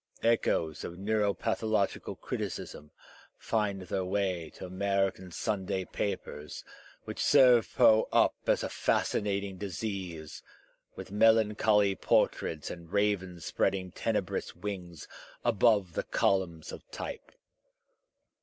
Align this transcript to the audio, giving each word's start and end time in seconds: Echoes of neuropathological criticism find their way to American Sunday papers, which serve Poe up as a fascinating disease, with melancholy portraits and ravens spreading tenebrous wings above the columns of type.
Echoes 0.23 0.83
of 0.83 0.97
neuropathological 0.97 2.19
criticism 2.19 2.89
find 3.37 3.83
their 3.83 4.03
way 4.03 4.49
to 4.49 4.65
American 4.65 5.29
Sunday 5.31 5.85
papers, 5.85 6.63
which 7.03 7.23
serve 7.23 7.71
Poe 7.75 8.09
up 8.11 8.33
as 8.47 8.63
a 8.63 8.69
fascinating 8.69 9.59
disease, 9.59 10.41
with 10.95 11.11
melancholy 11.11 11.93
portraits 11.93 12.71
and 12.71 12.91
ravens 12.91 13.45
spreading 13.45 13.91
tenebrous 13.91 14.55
wings 14.55 15.07
above 15.45 15.93
the 15.93 16.01
columns 16.03 16.71
of 16.71 16.81
type. 16.89 17.33